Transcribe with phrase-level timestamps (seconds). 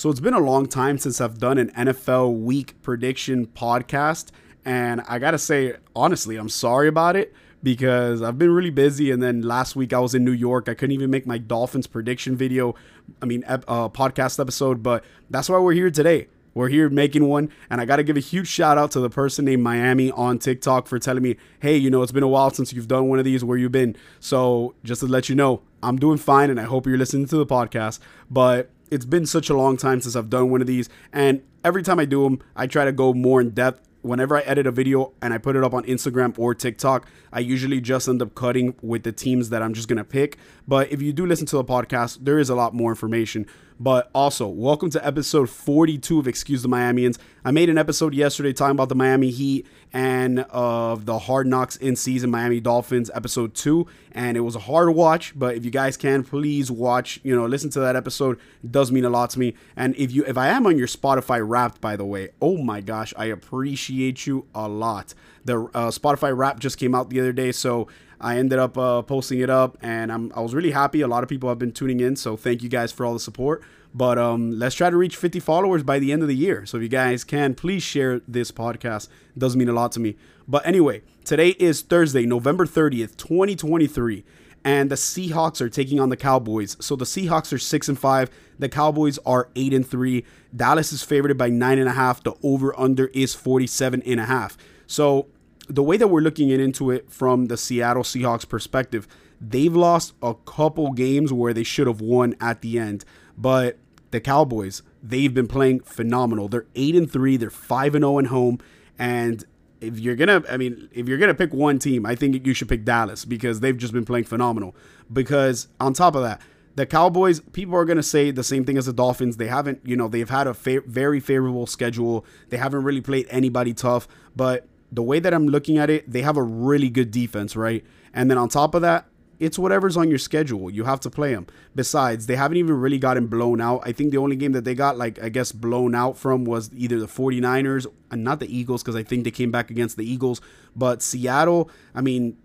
[0.00, 4.30] So it's been a long time since I've done an NFL week prediction podcast.
[4.64, 9.10] And I got to say, honestly, I'm sorry about it because I've been really busy.
[9.10, 10.70] And then last week I was in New York.
[10.70, 12.74] I couldn't even make my Dolphins prediction video,
[13.20, 13.58] I mean, uh,
[13.90, 14.82] podcast episode.
[14.82, 16.28] But that's why we're here today.
[16.54, 19.10] We're here making one, and I got to give a huge shout out to the
[19.10, 22.50] person named Miami on TikTok for telling me, hey, you know, it's been a while
[22.50, 23.44] since you've done one of these.
[23.44, 23.96] Where you been?
[24.18, 27.36] So just to let you know, I'm doing fine, and I hope you're listening to
[27.36, 28.00] the podcast.
[28.30, 31.82] But it's been such a long time since I've done one of these, and every
[31.82, 33.86] time I do them, I try to go more in depth.
[34.02, 37.40] Whenever I edit a video and I put it up on Instagram or TikTok, I
[37.40, 40.38] usually just end up cutting with the teams that I'm just gonna pick.
[40.66, 43.46] But if you do listen to the podcast, there is a lot more information.
[43.82, 47.16] But also, welcome to episode 42 of Excuse the Miamians.
[47.46, 51.76] I made an episode yesterday talking about the Miami Heat and of the Hard Knocks
[51.76, 55.70] in season Miami Dolphins episode 2 and it was a hard watch, but if you
[55.70, 58.38] guys can please watch, you know, listen to that episode.
[58.62, 59.54] It does mean a lot to me.
[59.76, 62.82] And if you if I am on your Spotify wrapped by the way, oh my
[62.82, 65.14] gosh, I appreciate you a lot.
[65.46, 67.88] The uh, Spotify wrap just came out the other day, so
[68.20, 71.00] I ended up uh, posting it up, and I'm, I was really happy.
[71.00, 73.20] A lot of people have been tuning in, so thank you guys for all the
[73.20, 73.62] support.
[73.94, 76.64] But um, let's try to reach 50 followers by the end of the year.
[76.66, 79.08] So if you guys can, please share this podcast.
[79.34, 80.16] It does mean a lot to me.
[80.46, 84.24] But anyway, today is Thursday, November 30th, 2023
[84.64, 86.76] and the Seahawks are taking on the Cowboys.
[86.80, 88.30] So the Seahawks are six and five.
[88.58, 90.24] The Cowboys are eight and three.
[90.54, 92.22] Dallas is favored by nine and a half.
[92.22, 94.58] The over under is 47 and a half.
[94.86, 95.28] So
[95.70, 99.06] the way that we're looking into it from the Seattle Seahawks perspective,
[99.40, 103.04] they've lost a couple games where they should have won at the end.
[103.36, 103.78] But
[104.10, 106.48] the Cowboys, they've been playing phenomenal.
[106.48, 108.58] They're 8 and 3, they're 5 and 0 at home
[109.00, 109.44] and
[109.80, 112.68] if you're gonna, I mean, if you're gonna pick one team, I think you should
[112.68, 114.76] pick Dallas because they've just been playing phenomenal.
[115.10, 116.42] Because on top of that,
[116.76, 119.38] the Cowboys, people are gonna say the same thing as the Dolphins.
[119.38, 122.26] They haven't, you know, they've had a fa- very favorable schedule.
[122.50, 124.06] They haven't really played anybody tough.
[124.36, 127.84] But the way that I'm looking at it, they have a really good defense, right?
[128.12, 129.06] And then on top of that,
[129.38, 130.70] it's whatever's on your schedule.
[130.70, 131.46] You have to play them.
[131.74, 133.80] Besides, they haven't even really gotten blown out.
[133.84, 136.70] I think the only game that they got, like, I guess, blown out from was
[136.74, 140.04] either the 49ers and not the Eagles, because I think they came back against the
[140.04, 140.42] Eagles.
[140.76, 142.36] But Seattle, I mean,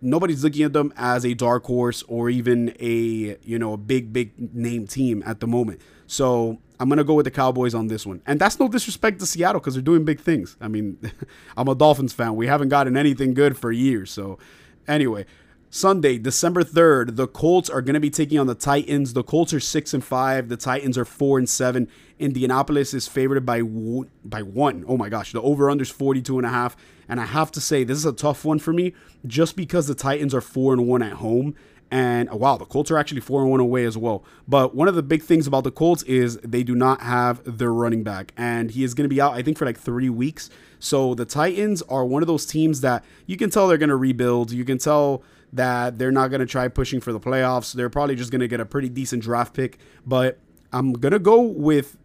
[0.00, 4.12] nobody's looking at them as a dark horse or even a, you know, a big,
[4.12, 5.80] big name team at the moment.
[6.06, 8.22] So I'm to go with the Cowboys on this one.
[8.26, 10.56] And that's no disrespect to Seattle because they're doing big things.
[10.60, 10.98] I mean,
[11.56, 12.36] I'm a Dolphins fan.
[12.36, 14.10] We haven't gotten anything good for years.
[14.10, 14.38] So,
[14.86, 15.26] anyway.
[15.68, 19.12] Sunday, December 3rd, the Colts are going to be taking on the Titans.
[19.12, 21.88] The Colts are 6 and 5, the Titans are 4 and 7.
[22.18, 24.84] Indianapolis is favored by by 1.
[24.88, 26.76] Oh my gosh, the over under is 42 and a half.
[27.08, 28.94] And I have to say this is a tough one for me
[29.26, 31.54] just because the Titans are 4 and 1 at home
[31.90, 34.24] and oh, wow, the Colts are actually 4 and 1 away as well.
[34.48, 37.72] But one of the big things about the Colts is they do not have their
[37.72, 40.50] running back and he is going to be out I think for like 3 weeks.
[40.78, 43.96] So the Titans are one of those teams that you can tell they're going to
[43.96, 44.52] rebuild.
[44.52, 47.72] You can tell that they're not going to try pushing for the playoffs.
[47.72, 49.78] They're probably just going to get a pretty decent draft pick.
[50.04, 50.38] But
[50.72, 51.96] I'm going to go with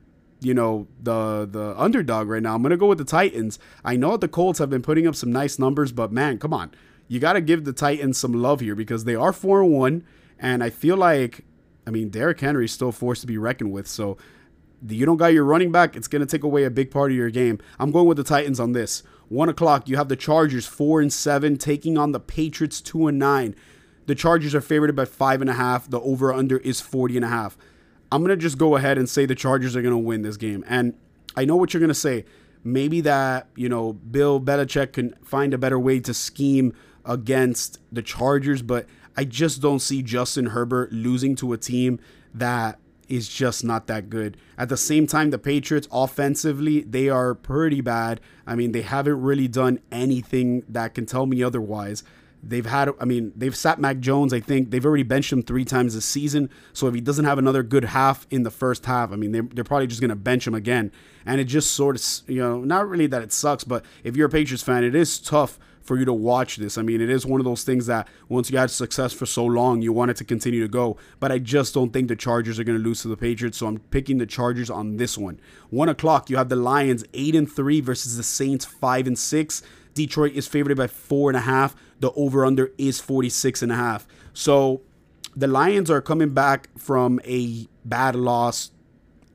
[0.42, 2.56] you know the the underdog right now.
[2.56, 3.60] I'm gonna go with the Titans.
[3.86, 6.72] I know the Colts have been putting up some nice numbers, but man, come on,
[7.12, 10.06] you got to give the Titans some love here because they are four and one,
[10.40, 11.44] and I feel like,
[11.86, 13.86] I mean, Derrick Henry is still forced to be reckoned with.
[13.86, 14.16] So
[14.88, 17.30] you don't got your running back, it's gonna take away a big part of your
[17.30, 17.60] game.
[17.78, 19.04] I'm going with the Titans on this.
[19.28, 23.20] One o'clock, you have the Chargers four and seven taking on the Patriots two and
[23.20, 23.56] nine.
[24.06, 25.90] The Chargers are favored by five and a half.
[25.90, 27.58] The over under is 40 and a half.
[28.10, 30.64] I'm gonna just go ahead and say the Chargers are gonna win this game.
[30.66, 30.94] And
[31.36, 32.24] I know what you're gonna say.
[32.64, 36.74] Maybe that, you know, Bill Belichick can find a better way to scheme
[37.06, 38.86] against the Chargers, but
[39.16, 42.00] I just don't see Justin Herbert losing to a team
[42.34, 42.80] that
[43.10, 44.38] is just not that good.
[44.58, 48.22] At the same time, the Patriots offensively, they are pretty bad.
[48.48, 52.04] I mean, they haven't really done anything that can tell me otherwise.
[52.44, 54.34] They've had, I mean, they've sat Mac Jones.
[54.34, 56.50] I think they've already benched him three times this season.
[56.74, 59.44] So if he doesn't have another good half in the first half, I mean, they're,
[59.44, 60.92] they're probably just going to bench him again.
[61.26, 64.28] And it just sort of, you know, not really that it sucks, but if you're
[64.28, 66.78] a Patriots fan, it is tough for you to watch this.
[66.78, 69.46] I mean, it is one of those things that once you had success for so
[69.46, 70.98] long, you want it to continue to go.
[71.20, 73.68] But I just don't think the Chargers are going to lose to the Patriots, so
[73.68, 75.40] I'm picking the Chargers on this one.
[75.70, 79.64] One o'clock, you have the Lions eight and three versus the Saints five and six.
[79.94, 81.76] Detroit is favored by four and a half.
[82.00, 84.08] The over under is 46 and a half.
[84.34, 84.82] So
[85.36, 88.72] the Lions are coming back from a bad loss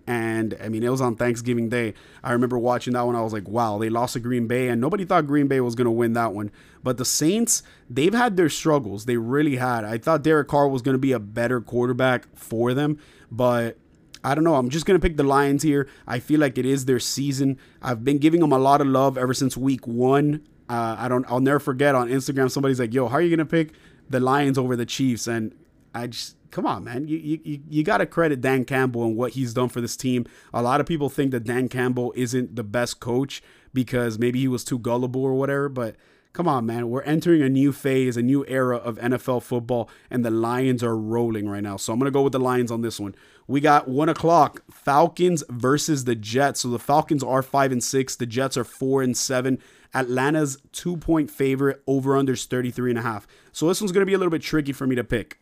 [0.06, 1.94] and I mean, it was on Thanksgiving Day.
[2.22, 3.16] I remember watching that one.
[3.16, 5.74] I was like, wow, they lost to Green Bay, and nobody thought Green Bay was
[5.74, 6.52] going to win that one.
[6.82, 9.06] But the Saints, they've had their struggles.
[9.06, 9.84] They really had.
[9.84, 12.98] I thought Derek Carr was going to be a better quarterback for them,
[13.30, 13.78] but
[14.22, 14.54] I don't know.
[14.54, 15.88] I'm just going to pick the Lions here.
[16.06, 17.58] I feel like it is their season.
[17.82, 20.46] I've been giving them a lot of love ever since week one.
[20.68, 21.24] Uh, I don't.
[21.28, 22.50] I'll never forget on Instagram.
[22.50, 23.72] Somebody's like, "Yo, how are you gonna pick
[24.08, 25.54] the Lions over the Chiefs?" And
[25.94, 27.08] I just come on, man.
[27.08, 30.26] You you you got to credit Dan Campbell and what he's done for this team.
[30.52, 34.48] A lot of people think that Dan Campbell isn't the best coach because maybe he
[34.48, 35.96] was too gullible or whatever, but
[36.32, 36.90] come on, man.
[36.90, 40.96] We're entering a new phase, a new era of NFL football, and the Lions are
[40.96, 41.76] rolling right now.
[41.76, 43.14] So I'm going to go with the Lions on this one.
[43.46, 46.60] We got one o'clock Falcons versus the Jets.
[46.60, 49.58] So the Falcons are five and six, the Jets are four and seven.
[49.94, 53.26] Atlanta's two point favorite, over under 33 and a half.
[53.52, 55.38] So this one's going to be a little bit tricky for me to pick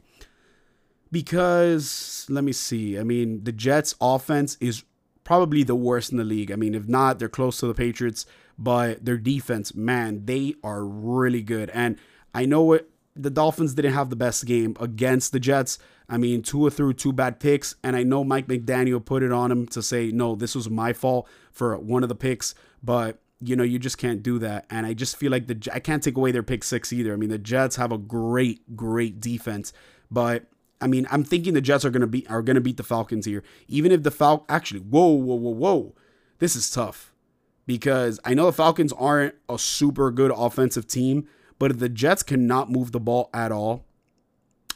[1.14, 2.98] because let me see.
[2.98, 4.84] I mean, the Jets' offense is
[5.24, 6.52] probably the worst in the league.
[6.52, 8.26] I mean, if not, they're close to the Patriots
[8.58, 11.70] but their defense, man, they are really good.
[11.70, 11.98] And
[12.34, 15.78] I know what the Dolphins didn't have the best game against the Jets.
[16.08, 19.50] I mean, Tua threw two bad picks, and I know Mike McDaniel put it on
[19.50, 23.56] him to say, no, this was my fault for one of the picks, but you
[23.56, 24.64] know, you just can't do that.
[24.70, 27.12] And I just feel like the I can't take away their pick six either.
[27.12, 29.72] I mean, the Jets have a great, great defense,
[30.10, 30.44] but
[30.84, 33.42] I mean, I'm thinking the Jets are gonna be are gonna beat the Falcons here,
[33.68, 35.94] even if the Fal actually, whoa, whoa, whoa, whoa,
[36.38, 37.14] this is tough
[37.66, 41.26] because I know the Falcons aren't a super good offensive team,
[41.58, 43.84] but if the Jets cannot move the ball at all,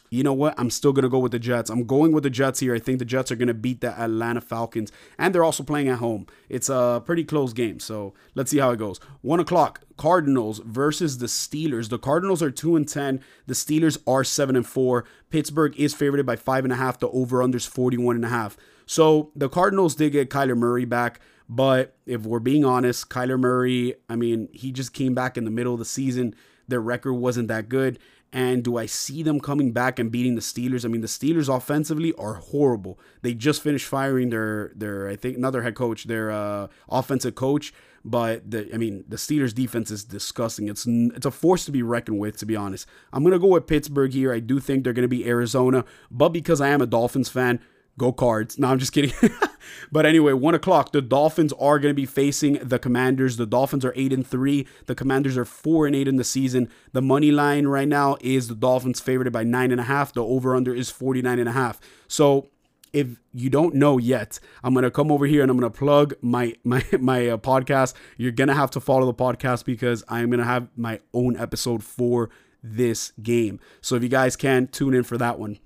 [0.09, 0.55] you know what?
[0.57, 1.69] I'm still going to go with the Jets.
[1.69, 2.73] I'm going with the Jets here.
[2.73, 5.87] I think the Jets are going to beat the Atlanta Falcons, and they're also playing
[5.87, 6.25] at home.
[6.49, 8.99] It's a pretty close game, so let's see how it goes.
[9.21, 11.89] One o'clock, Cardinals versus the Steelers.
[11.89, 13.19] The Cardinals are two and ten.
[13.47, 15.03] The Steelers are seven and four.
[15.29, 16.99] Pittsburgh is favored by five and a half.
[16.99, 18.55] The over unders 41 and a half.
[18.85, 21.19] So the Cardinals did get Kyler Murray back.
[21.49, 25.51] But if we're being honest, Kyler Murray, I mean, he just came back in the
[25.51, 26.33] middle of the season.
[26.69, 27.99] Their record wasn't that good.
[28.31, 30.85] And do I see them coming back and beating the Steelers?
[30.85, 32.97] I mean, the Steelers offensively are horrible.
[33.21, 37.73] They just finished firing their their I think another head coach, their uh, offensive coach.
[38.09, 40.67] But the I mean, the Steelers defense is disgusting.
[40.67, 42.87] It's it's a force to be reckoned with, to be honest.
[43.13, 44.33] I'm gonna go with Pittsburgh here.
[44.33, 47.59] I do think they're gonna be Arizona, but because I am a Dolphins fan,
[47.99, 48.57] Go cards.
[48.57, 49.11] No, I'm just kidding.
[49.91, 50.93] but anyway, one o'clock.
[50.93, 53.35] The Dolphins are going to be facing the Commanders.
[53.35, 54.65] The Dolphins are eight and three.
[54.85, 56.69] The Commanders are four and eight in the season.
[56.93, 60.13] The money line right now is the Dolphins favored by nine and a half.
[60.13, 61.81] The over under is 49 and a half.
[62.07, 62.47] So
[62.93, 66.55] if you don't know yet, I'm gonna come over here and I'm gonna plug my
[66.63, 67.93] my my uh, podcast.
[68.17, 72.29] You're gonna have to follow the podcast because I'm gonna have my own episode for
[72.63, 73.59] this game.
[73.81, 75.59] So if you guys can tune in for that one.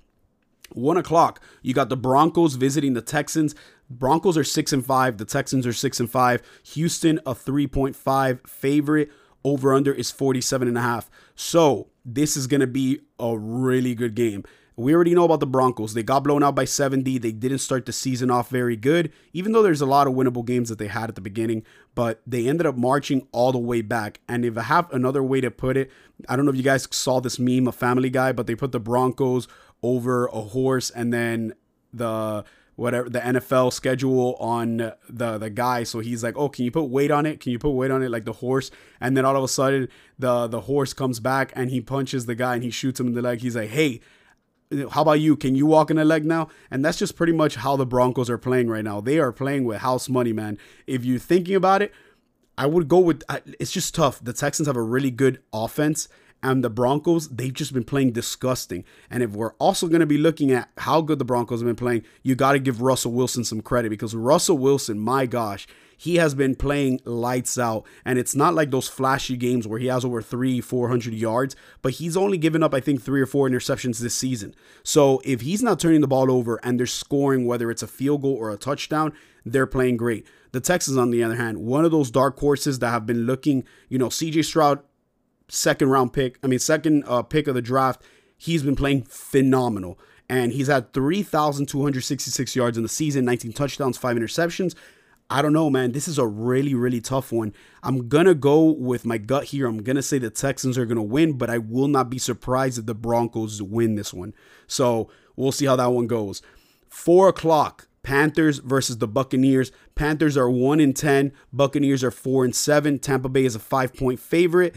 [0.72, 3.54] One o'clock, you got the Broncos visiting the Texans.
[3.92, 5.18] Broncos are six and five.
[5.18, 6.42] The Texans are six and five.
[6.74, 9.12] Houston, a 3.5 favorite.
[9.44, 11.12] Over under is 47 and a half.
[11.36, 14.46] So this is to be a really good game.
[14.75, 15.94] We already know about the Broncos.
[15.94, 17.20] They got blown out by 70.
[17.20, 20.46] They didn't start the season off very good, even though there's a lot of winnable
[20.46, 23.81] games that they had at the beginning, but they ended up marching all the way
[23.81, 24.20] back.
[24.28, 25.92] And if I have another way to put it,
[26.28, 28.72] I don't know if you guys saw this meme, a family guy, but they put
[28.72, 29.48] the Broncos
[29.84, 31.54] over a horse and then
[31.94, 32.44] the
[32.75, 34.78] whatever the NFL schedule on
[35.08, 35.84] the the guy.
[35.84, 37.40] So he's like, "Oh, can you put weight on it?
[37.40, 39.90] Can you put weight on it like the horse?" And then all of a sudden,
[40.18, 43.14] the the horse comes back and he punches the guy and he shoots him in
[43.14, 43.42] the leg.
[43.42, 44.02] He's like, "Hey,
[44.92, 45.36] how about you?
[45.36, 48.30] Can you walk in a leg now?" And that's just pretty much how the Broncos
[48.30, 49.02] are playing right now.
[49.02, 50.58] They are playing with house money, man.
[50.88, 51.92] If you're thinking about it,
[52.58, 53.24] I would go with.
[53.60, 54.24] It's just tough.
[54.24, 56.08] The Texans have a really good offense
[56.44, 58.84] and the Broncos, they've just been playing disgusting.
[59.10, 61.77] And if we're also going to be looking at how good the Broncos have been
[61.77, 65.65] playing, you got to give Russell Wilson some credit because Russell Wilson, my gosh,
[66.03, 67.86] he has been playing lights out.
[68.03, 71.93] And it's not like those flashy games where he has over three, 400 yards, but
[71.93, 74.53] he's only given up, I think, three or four interceptions this season.
[74.83, 78.24] So if he's not turning the ball over and they're scoring, whether it's a field
[78.24, 79.13] goal or a touchdown,
[79.45, 80.27] they're playing great.
[80.51, 83.63] The Texans, on the other hand, one of those dark horses that have been looking,
[83.88, 84.83] you know, CJ Stroud
[85.48, 88.01] second round pick, I mean, second uh, pick of the draft.
[88.38, 89.98] He's been playing phenomenal.
[90.27, 94.75] And he's had 3,266 yards in the season, 19 touchdowns, five interceptions.
[95.30, 95.94] I don't know, man.
[95.94, 97.53] This is a really, really tough one.
[97.82, 99.68] I'm going to go with my gut here.
[99.68, 102.20] I'm going to say the Texans are going to win, but I will not be
[102.20, 104.34] surprised if the Broncos win this one.
[104.68, 106.42] So we'll see how that one goes.
[106.89, 107.88] Four o'clock.
[108.03, 109.72] Panthers versus the Buccaneers.
[109.96, 111.32] Panthers are 1 in 10.
[111.53, 113.00] Buccaneers are 4 and 7.
[113.00, 114.75] Tampa Bay is a 5 point favorite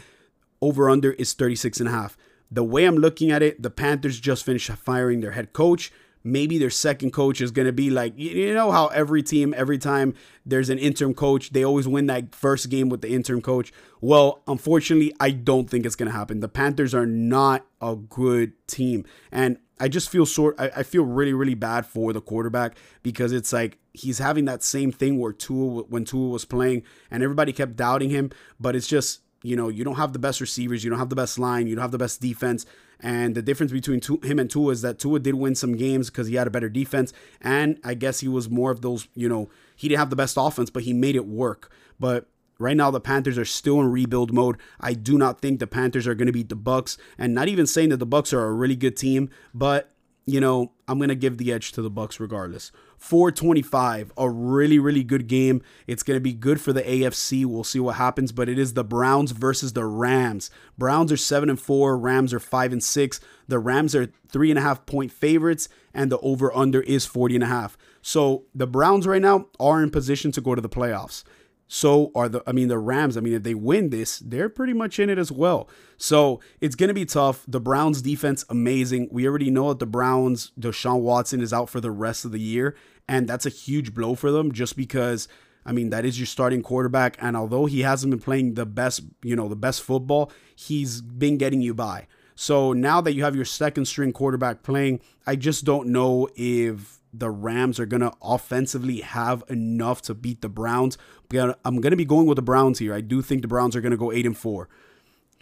[0.61, 2.17] over under is 36 and a half.
[2.49, 5.91] The way I'm looking at it, the Panthers just finished firing their head coach.
[6.23, 9.77] Maybe their second coach is going to be like, you know how every team, every
[9.77, 10.13] time
[10.45, 13.71] there's an interim coach, they always win that first game with the interim coach.
[14.01, 16.39] Well, unfortunately, I don't think it's going to happen.
[16.39, 19.05] The Panthers are not a good team.
[19.31, 23.31] And I just feel sort I, I, feel really really bad for the quarterback because
[23.31, 27.53] it's like he's having that same thing where Tua when Tua was playing and everybody
[27.53, 30.89] kept doubting him, but it's just you know you don't have the best receivers, you
[30.89, 32.65] don't have the best line, you don't have the best defense,
[32.99, 36.27] and the difference between him and Tua is that Tua did win some games because
[36.27, 39.49] he had a better defense, and I guess he was more of those you know
[39.75, 41.71] he didn't have the best offense, but he made it work.
[41.99, 42.27] But
[42.59, 44.57] Right now, the Panthers are still in rebuild mode.
[44.79, 47.67] I do not think the Panthers are going to beat the Bucks, and not even
[47.67, 49.91] saying that the Bucks are a really good team, but
[50.25, 52.71] you know, I'm going to give the edge to the Bucks regardless.
[52.97, 55.61] 425, a really really good game.
[55.85, 57.45] It's going to be good for the AFC.
[57.45, 60.49] We'll see what happens, but it is the Browns versus the Rams.
[60.77, 63.19] Browns are 7 and 4, Rams are 5 and 6.
[63.47, 67.35] The Rams are three and a half point favorites, and the over under is 40
[67.35, 67.77] and a half.
[68.01, 71.23] So the Browns right now are in position to go to the playoffs
[71.67, 73.17] so are the I mean the Rams.
[73.17, 75.69] I mean if they win this, they're pretty much in it as well.
[75.97, 77.43] So it's gonna be tough.
[77.47, 79.09] The Browns defense amazing.
[79.11, 82.39] We already know that the Browns, Deshaun Watson is out for the rest of the
[82.39, 82.75] year,
[83.07, 85.27] and that's a huge blow for them just because
[85.65, 89.01] I mean that is your starting quarterback and although he hasn't been playing the best,
[89.21, 92.07] you know, the best football, he's been getting you by.
[92.39, 96.99] So now that you have your second string quarterback playing, I just don't know if
[97.19, 100.97] the Rams are going to offensively have enough to beat the Browns.
[101.31, 102.93] I'm going to be going with the Browns here.
[102.93, 104.69] I do think the Browns are going to go 8 and 4.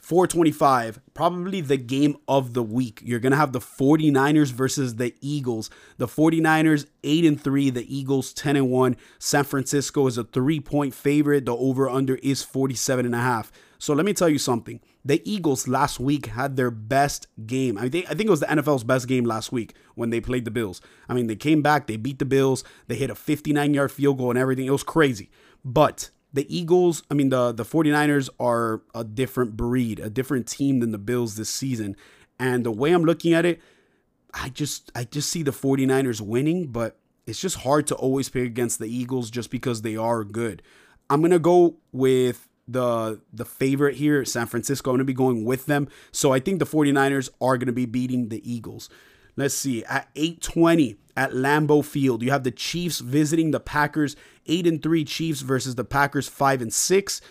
[0.01, 3.01] 425, probably the game of the week.
[3.03, 5.71] You're going to have the 49ers versus the Eagles.
[5.97, 8.97] The 49ers 8 and 3, the Eagles 10 and 1.
[9.17, 11.45] San Francisco is a 3-point favorite.
[11.45, 13.51] The over under is 47 and a half.
[13.77, 14.79] So let me tell you something.
[15.03, 17.77] The Eagles last week had their best game.
[17.77, 20.45] I think I think it was the NFL's best game last week when they played
[20.45, 20.81] the Bills.
[21.07, 24.29] I mean, they came back, they beat the Bills, they hit a 59-yard field goal
[24.29, 24.65] and everything.
[24.65, 25.29] It was crazy.
[25.63, 30.79] But the Eagles, I mean the the 49ers are a different breed, a different team
[30.79, 31.95] than the Bills this season.
[32.39, 33.61] And the way I'm looking at it,
[34.33, 38.45] I just I just see the 49ers winning, but it's just hard to always pick
[38.45, 40.61] against the Eagles just because they are good.
[41.09, 44.91] I'm going to go with the the favorite here, San Francisco.
[44.91, 45.87] I'm going to be going with them.
[46.11, 48.89] So I think the 49ers are going to be beating the Eagles.
[49.35, 49.83] Let's see.
[49.85, 54.15] At 820 at Lambeau Field, you have the Chiefs visiting the Packers.
[54.47, 57.21] 8 and 3 Chiefs versus the Packers 5 and 6.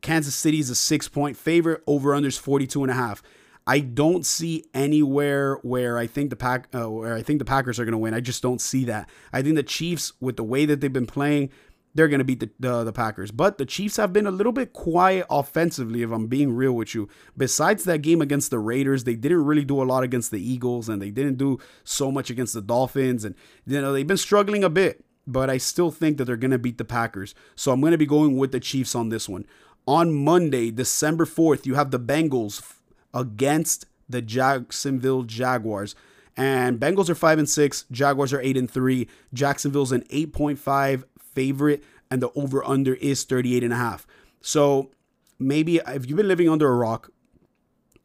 [0.00, 1.82] Kansas City is a 6-point favorite.
[1.86, 3.22] Over unders 42 and a half.
[3.66, 7.78] I don't see anywhere where I think the pack uh, where I think the Packers
[7.78, 8.14] are going to win.
[8.14, 9.08] I just don't see that.
[9.32, 11.50] I think the Chiefs with the way that they've been playing,
[11.94, 13.30] they're going to beat the, the, the Packers.
[13.30, 16.94] But the Chiefs have been a little bit quiet offensively, if I'm being real with
[16.94, 17.08] you.
[17.36, 20.88] Besides that game against the Raiders, they didn't really do a lot against the Eagles,
[20.88, 23.34] and they didn't do so much against the Dolphins, and
[23.66, 25.04] you know they've been struggling a bit.
[25.26, 27.34] But I still think that they're going to beat the Packers.
[27.54, 29.46] So I'm going to be going with the Chiefs on this one.
[29.86, 32.76] On Monday, December 4th, you have the Bengals
[33.14, 35.94] against the Jacksonville Jaguars.
[36.36, 39.08] And Bengals are 5 and 6, Jaguars are 8 and 3.
[39.34, 44.06] Jacksonville's an 8.5 favorite and the over under is 38 and a half.
[44.40, 44.90] So
[45.38, 47.10] maybe if you've been living under a rock,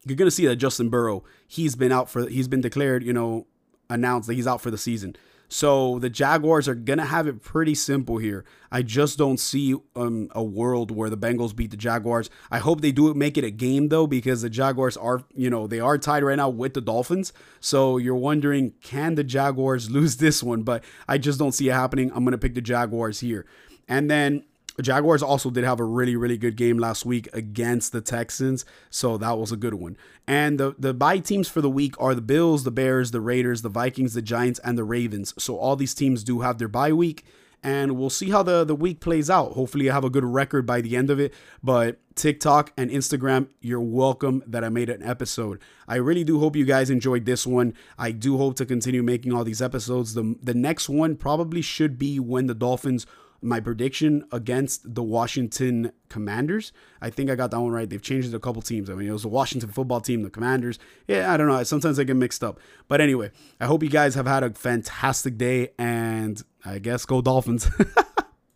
[0.06, 3.48] you're to see that Justin Burrow, he's been out for he's been declared, you know,
[3.90, 5.16] announced that he's out for the season.
[5.48, 8.46] So the Jaguars are going to have it pretty simple here.
[8.72, 12.30] I just don't see um, a world where the Bengals beat the Jaguars.
[12.52, 15.68] I hope they do make it a game though because the Jaguars are, you know,
[15.68, 17.32] they are tied right now with the Dolphins.
[17.60, 21.74] So you're wondering can the Jaguars lose this one, but I just don't see it
[21.74, 22.12] happening.
[22.14, 23.46] I'm going to pick the Jaguars here.
[23.88, 24.44] And then
[24.82, 29.18] Jaguars also did have a really, really good game last week against the Texans, so
[29.18, 29.96] that was a good one.
[30.28, 33.62] And the the bye teams for the week are the Bills, the Bears, the Raiders,
[33.62, 35.34] the Vikings, the Giants, and the Ravens.
[35.38, 37.26] So all these teams do have their bye week,
[37.64, 39.54] and we'll see how the the week plays out.
[39.54, 41.34] Hopefully, I have a good record by the end of it.
[41.64, 45.60] But TikTok and Instagram, you're welcome that I made an episode.
[45.88, 47.74] I really do hope you guys enjoyed this one.
[47.98, 50.16] I do hope to continue making all these episodes.
[50.16, 53.08] The the next one probably should be when the Dolphins
[53.42, 56.72] my prediction against the Washington Commanders.
[57.02, 57.90] I think I got that one right.
[57.90, 58.90] They've changed a couple teams.
[58.90, 60.80] I mean, it was the Washington football team, the Commanders.
[61.08, 61.62] Yeah, I don't know.
[61.64, 62.60] Sometimes I get mixed up.
[62.88, 67.22] But anyway, I hope you guys have had a fantastic day and I guess go
[67.22, 67.70] Dolphins.